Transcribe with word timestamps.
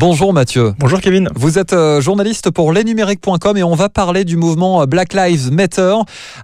Bonjour 0.00 0.32
Mathieu. 0.32 0.72
Bonjour 0.78 0.98
Kevin. 0.98 1.28
Vous 1.34 1.58
êtes 1.58 1.74
euh, 1.74 2.00
journaliste 2.00 2.50
pour 2.50 2.72
lesnumériques.com 2.72 3.58
et 3.58 3.62
on 3.62 3.74
va 3.74 3.90
parler 3.90 4.24
du 4.24 4.38
mouvement 4.38 4.86
Black 4.86 5.12
Lives 5.12 5.52
Matter. 5.52 5.94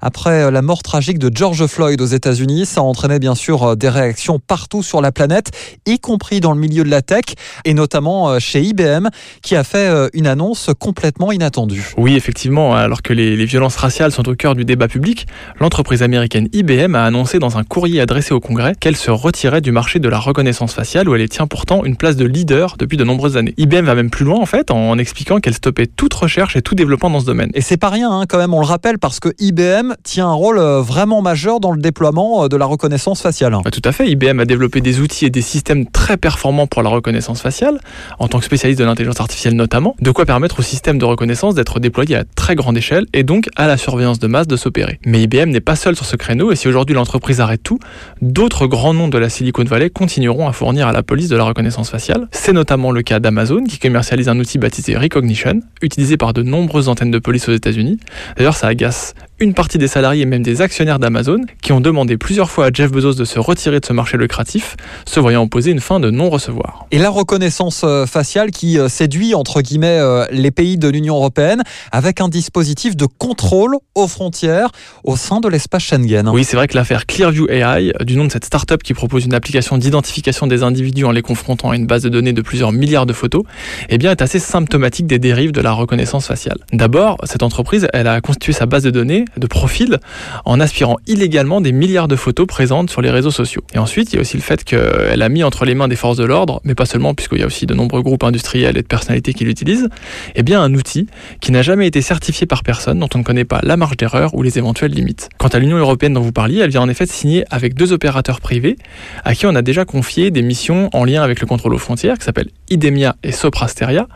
Après 0.02 0.42
euh, 0.42 0.50
la 0.50 0.60
mort 0.60 0.82
tragique 0.82 1.18
de 1.18 1.34
George 1.34 1.66
Floyd 1.66 1.98
aux 2.02 2.06
États-Unis, 2.06 2.66
ça 2.66 2.82
a 2.82 2.84
entraîné 2.84 3.18
bien 3.18 3.34
sûr 3.34 3.62
euh, 3.62 3.74
des 3.74 3.88
réactions 3.88 4.38
partout 4.38 4.82
sur 4.82 5.00
la 5.00 5.10
planète, 5.10 5.52
y 5.86 5.98
compris 5.98 6.40
dans 6.40 6.52
le 6.52 6.60
milieu 6.60 6.84
de 6.84 6.90
la 6.90 7.00
tech 7.00 7.24
et 7.64 7.72
notamment 7.72 8.38
chez 8.38 8.60
IBM 8.60 9.08
qui 9.40 9.56
a 9.56 9.64
fait 9.64 9.88
une 10.12 10.26
annonce 10.26 10.68
complètement 10.78 11.32
inattendue. 11.32 11.94
Oui, 11.96 12.14
effectivement, 12.14 12.74
alors 12.74 13.00
que 13.00 13.14
les, 13.14 13.36
les 13.36 13.46
violences 13.46 13.76
raciales 13.76 14.12
sont 14.12 14.28
au 14.28 14.34
cœur 14.34 14.54
du 14.54 14.66
débat 14.66 14.86
public, 14.86 15.26
l'entreprise 15.60 16.02
américaine 16.02 16.50
IBM 16.52 16.94
a 16.94 17.04
annoncé 17.04 17.38
dans 17.38 17.56
un 17.56 17.64
courrier 17.64 18.02
adressé 18.02 18.34
au 18.34 18.40
Congrès 18.40 18.74
qu'elle 18.78 18.96
se 18.96 19.10
retirait 19.10 19.62
du 19.62 19.72
marché 19.72 19.98
de 19.98 20.10
la 20.10 20.18
reconnaissance 20.18 20.74
faciale 20.74 21.08
où 21.08 21.14
elle 21.14 21.26
tient 21.30 21.46
pourtant 21.46 21.86
une 21.86 21.96
place 21.96 22.16
de 22.16 22.26
leader 22.26 22.76
depuis 22.78 22.98
de 22.98 23.04
nombreuses 23.04 23.38
années. 23.38 23.45
IBM 23.56 23.84
va 23.84 23.94
même 23.94 24.10
plus 24.10 24.24
loin 24.24 24.38
en 24.38 24.46
fait 24.46 24.70
en 24.70 24.98
expliquant 24.98 25.40
qu'elle 25.40 25.54
stoppait 25.54 25.86
toute 25.86 26.14
recherche 26.14 26.56
et 26.56 26.62
tout 26.62 26.74
développement 26.74 27.10
dans 27.10 27.20
ce 27.20 27.26
domaine. 27.26 27.50
Et 27.54 27.60
c'est 27.60 27.76
pas 27.76 27.90
rien 27.90 28.10
hein, 28.10 28.24
quand 28.28 28.38
même, 28.38 28.54
on 28.54 28.60
le 28.60 28.66
rappelle 28.66 28.98
parce 28.98 29.20
que 29.20 29.28
IBM 29.38 29.94
tient 30.02 30.28
un 30.28 30.32
rôle 30.32 30.58
euh, 30.58 30.80
vraiment 30.80 31.22
majeur 31.22 31.60
dans 31.60 31.72
le 31.72 31.80
déploiement 31.80 32.44
euh, 32.44 32.48
de 32.48 32.56
la 32.56 32.66
reconnaissance 32.66 33.22
faciale. 33.22 33.56
Bah, 33.64 33.70
tout 33.70 33.82
à 33.84 33.92
fait, 33.92 34.08
IBM 34.08 34.40
a 34.40 34.44
développé 34.44 34.80
des 34.80 35.00
outils 35.00 35.26
et 35.26 35.30
des 35.30 35.42
systèmes 35.42 35.86
très 35.86 36.16
performants 36.16 36.66
pour 36.66 36.82
la 36.82 36.90
reconnaissance 36.90 37.40
faciale, 37.40 37.78
en 38.18 38.28
tant 38.28 38.38
que 38.38 38.44
spécialiste 38.44 38.80
de 38.80 38.84
l'intelligence 38.84 39.20
artificielle 39.20 39.54
notamment, 39.54 39.96
de 40.00 40.10
quoi 40.10 40.26
permettre 40.26 40.60
au 40.60 40.62
système 40.62 40.98
de 40.98 41.04
reconnaissance 41.04 41.54
d'être 41.54 41.80
déployé 41.80 42.16
à 42.16 42.24
très 42.24 42.54
grande 42.54 42.76
échelle 42.76 43.06
et 43.12 43.22
donc 43.22 43.48
à 43.56 43.66
la 43.66 43.76
surveillance 43.76 44.18
de 44.18 44.26
masse 44.26 44.46
de 44.46 44.56
s'opérer. 44.56 44.98
Mais 45.06 45.22
IBM 45.22 45.50
n'est 45.50 45.60
pas 45.60 45.76
seul 45.76 45.96
sur 45.96 46.06
ce 46.06 46.16
créneau 46.16 46.52
et 46.52 46.56
si 46.56 46.68
aujourd'hui 46.68 46.94
l'entreprise 46.94 47.40
arrête 47.40 47.62
tout, 47.62 47.78
d'autres 48.20 48.66
grands 48.66 48.94
noms 48.94 49.08
de 49.08 49.18
la 49.18 49.28
Silicon 49.28 49.64
Valley 49.64 49.90
continueront 49.90 50.48
à 50.48 50.52
fournir 50.52 50.88
à 50.88 50.92
la 50.92 51.02
police 51.02 51.28
de 51.28 51.36
la 51.36 51.44
reconnaissance 51.44 51.90
faciale. 51.90 52.28
C'est 52.30 52.52
notamment 52.52 52.90
le 52.90 53.02
cas 53.02 53.20
d'Amazon 53.20 53.35
qui 53.68 53.78
commercialise 53.78 54.28
un 54.28 54.38
outil 54.38 54.58
baptisé 54.58 54.96
Recognition, 54.96 55.60
utilisé 55.82 56.16
par 56.16 56.32
de 56.32 56.42
nombreuses 56.42 56.88
antennes 56.88 57.10
de 57.10 57.18
police 57.18 57.48
aux 57.48 57.52
États-Unis. 57.52 57.98
D'ailleurs, 58.36 58.56
ça 58.56 58.68
agace 58.68 59.14
une 59.38 59.52
partie 59.52 59.76
des 59.76 59.88
salariés 59.88 60.22
et 60.22 60.26
même 60.26 60.42
des 60.42 60.62
actionnaires 60.62 60.98
d'Amazon 60.98 61.42
qui 61.60 61.72
ont 61.72 61.82
demandé 61.82 62.16
plusieurs 62.16 62.50
fois 62.50 62.66
à 62.66 62.70
Jeff 62.72 62.90
Bezos 62.90 63.14
de 63.14 63.26
se 63.26 63.38
retirer 63.38 63.80
de 63.80 63.84
ce 63.84 63.92
marché 63.92 64.16
lucratif, 64.16 64.76
se 65.06 65.20
voyant 65.20 65.42
opposer 65.42 65.70
une 65.72 65.80
fin 65.80 66.00
de 66.00 66.10
non-recevoir. 66.10 66.86
Et 66.90 66.98
la 66.98 67.10
reconnaissance 67.10 67.82
euh, 67.84 68.06
faciale 68.06 68.50
qui 68.50 68.78
euh, 68.78 68.88
séduit 68.88 69.34
entre 69.34 69.60
guillemets 69.60 69.98
euh, 69.98 70.24
les 70.30 70.50
pays 70.50 70.78
de 70.78 70.88
l'Union 70.88 71.16
européenne 71.16 71.62
avec 71.92 72.22
un 72.22 72.28
dispositif 72.28 72.96
de 72.96 73.04
contrôle 73.04 73.76
aux 73.94 74.08
frontières 74.08 74.70
au 75.04 75.16
sein 75.16 75.40
de 75.40 75.48
l'espace 75.48 75.82
Schengen. 75.82 76.30
Oui, 76.30 76.44
c'est 76.44 76.56
vrai 76.56 76.66
que 76.66 76.74
l'affaire 76.74 77.04
Clearview 77.04 77.46
AI, 77.50 77.92
du 78.04 78.16
nom 78.16 78.24
de 78.24 78.32
cette 78.32 78.46
start-up 78.46 78.82
qui 78.82 78.94
propose 78.94 79.26
une 79.26 79.34
application 79.34 79.76
d'identification 79.76 80.46
des 80.46 80.62
individus 80.62 81.04
en 81.04 81.10
les 81.10 81.22
confrontant 81.22 81.70
à 81.70 81.76
une 81.76 81.86
base 81.86 82.02
de 82.02 82.08
données 82.08 82.32
de 82.32 82.42
plusieurs 82.42 82.72
milliards 82.72 83.06
de 83.06 83.12
photos, 83.12 83.42
eh 83.90 83.98
bien 83.98 84.12
est 84.12 84.22
assez 84.22 84.38
symptomatique 84.38 85.06
des 85.06 85.18
dérives 85.18 85.52
de 85.52 85.60
la 85.60 85.72
reconnaissance 85.72 86.26
faciale. 86.26 86.58
D'abord, 86.72 87.18
cette 87.24 87.42
entreprise, 87.42 87.86
elle 87.92 88.06
a 88.06 88.22
constitué 88.22 88.54
sa 88.54 88.64
base 88.64 88.82
de 88.82 88.90
données 88.90 89.25
de 89.36 89.46
profil 89.46 89.98
en 90.44 90.60
aspirant 90.60 90.96
illégalement 91.06 91.60
des 91.60 91.72
milliards 91.72 92.08
de 92.08 92.16
photos 92.16 92.46
présentes 92.46 92.90
sur 92.90 93.02
les 93.02 93.10
réseaux 93.10 93.30
sociaux. 93.30 93.62
Et 93.74 93.78
ensuite, 93.78 94.12
il 94.12 94.16
y 94.16 94.18
a 94.18 94.22
aussi 94.22 94.36
le 94.36 94.42
fait 94.42 94.64
qu'elle 94.64 95.22
a 95.22 95.28
mis 95.28 95.44
entre 95.44 95.64
les 95.64 95.74
mains 95.74 95.88
des 95.88 95.96
forces 95.96 96.16
de 96.16 96.24
l'ordre, 96.24 96.60
mais 96.64 96.74
pas 96.74 96.86
seulement, 96.86 97.14
puisqu'il 97.14 97.38
y 97.38 97.42
a 97.42 97.46
aussi 97.46 97.66
de 97.66 97.74
nombreux 97.74 98.02
groupes 98.02 98.24
industriels 98.24 98.76
et 98.76 98.82
de 98.82 98.86
personnalités 98.86 99.34
qui 99.34 99.44
l'utilisent, 99.44 99.88
eh 100.34 100.42
bien 100.42 100.62
un 100.62 100.74
outil 100.74 101.06
qui 101.40 101.52
n'a 101.52 101.62
jamais 101.62 101.86
été 101.86 102.02
certifié 102.02 102.46
par 102.46 102.62
personne, 102.62 102.98
dont 102.98 103.08
on 103.14 103.18
ne 103.18 103.24
connaît 103.24 103.44
pas 103.44 103.60
la 103.62 103.76
marge 103.76 103.96
d'erreur 103.96 104.34
ou 104.34 104.42
les 104.42 104.58
éventuelles 104.58 104.92
limites. 104.92 105.28
Quant 105.38 105.48
à 105.48 105.58
l'Union 105.58 105.76
européenne 105.76 106.14
dont 106.14 106.20
vous 106.20 106.32
parliez, 106.32 106.60
elle 106.60 106.70
vient 106.70 106.82
en 106.82 106.88
effet 106.88 107.06
de 107.06 107.10
signer 107.10 107.44
avec 107.50 107.74
deux 107.74 107.92
opérateurs 107.92 108.40
privés 108.40 108.76
à 109.24 109.34
qui 109.34 109.46
on 109.46 109.54
a 109.54 109.62
déjà 109.62 109.84
confié 109.84 110.30
des 110.30 110.42
missions 110.42 110.90
en 110.92 111.04
lien 111.04 111.22
avec 111.22 111.40
le 111.40 111.46
contrôle 111.46 111.74
aux 111.74 111.78
frontières, 111.78 112.18
qui 112.18 112.24
s'appellent 112.24 112.50
Idemia 112.70 113.16
et 113.22 113.32
Soprasteria, 113.32 114.08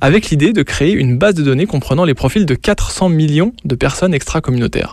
avec 0.00 0.30
l'idée 0.30 0.52
de 0.52 0.62
créer 0.62 0.92
une 0.92 1.18
base 1.18 1.34
de 1.34 1.42
données 1.42 1.66
comprenant 1.66 2.04
les 2.04 2.14
profils 2.14 2.46
de 2.46 2.54
400 2.54 3.08
millions 3.08 3.52
de 3.64 3.74
personnes 3.74 4.14
extra 4.14 4.40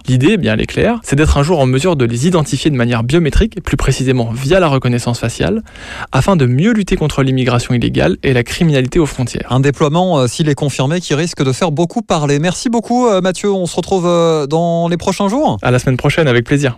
L'idée, 0.07 0.31
eh 0.31 0.37
bien 0.37 0.53
elle 0.53 0.61
est 0.61 0.65
claire, 0.65 0.99
c'est 1.03 1.15
d'être 1.15 1.37
un 1.37 1.43
jour 1.43 1.59
en 1.59 1.65
mesure 1.65 1.95
de 1.95 2.05
les 2.05 2.27
identifier 2.27 2.69
de 2.71 2.75
manière 2.75 3.03
biométrique, 3.03 3.61
plus 3.63 3.77
précisément 3.77 4.31
via 4.31 4.59
la 4.59 4.67
reconnaissance 4.67 5.19
faciale, 5.19 5.63
afin 6.11 6.35
de 6.35 6.45
mieux 6.45 6.73
lutter 6.73 6.95
contre 6.95 7.23
l'immigration 7.23 7.73
illégale 7.73 8.17
et 8.23 8.33
la 8.33 8.43
criminalité 8.43 8.99
aux 8.99 9.05
frontières. 9.05 9.47
Un 9.49 9.59
déploiement, 9.59 10.19
euh, 10.19 10.27
s'il 10.27 10.49
est 10.49 10.55
confirmé, 10.55 11.01
qui 11.01 11.13
risque 11.13 11.43
de 11.43 11.51
faire 11.51 11.71
beaucoup 11.71 12.01
parler. 12.01 12.39
Merci 12.39 12.69
beaucoup 12.69 13.07
euh, 13.07 13.21
Mathieu, 13.21 13.51
on 13.51 13.65
se 13.65 13.75
retrouve 13.75 14.05
euh, 14.05 14.47
dans 14.47 14.87
les 14.87 14.97
prochains 14.97 15.27
jours. 15.27 15.57
À 15.61 15.71
la 15.71 15.79
semaine 15.79 15.97
prochaine, 15.97 16.27
avec 16.27 16.45
plaisir. 16.45 16.77